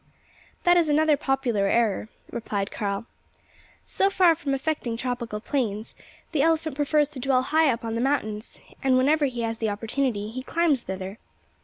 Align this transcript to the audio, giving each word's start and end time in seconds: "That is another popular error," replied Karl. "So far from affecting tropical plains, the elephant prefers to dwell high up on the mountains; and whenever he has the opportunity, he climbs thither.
"That 0.63 0.77
is 0.77 0.89
another 0.89 1.15
popular 1.15 1.67
error," 1.67 2.09
replied 2.31 2.71
Karl. 2.71 3.05
"So 3.85 4.09
far 4.09 4.33
from 4.33 4.55
affecting 4.55 4.97
tropical 4.97 5.39
plains, 5.39 5.93
the 6.31 6.41
elephant 6.41 6.75
prefers 6.75 7.07
to 7.09 7.19
dwell 7.19 7.43
high 7.43 7.71
up 7.71 7.85
on 7.85 7.93
the 7.93 8.01
mountains; 8.01 8.59
and 8.81 8.97
whenever 8.97 9.25
he 9.27 9.41
has 9.41 9.59
the 9.59 9.69
opportunity, 9.69 10.31
he 10.31 10.41
climbs 10.41 10.81
thither. 10.81 11.19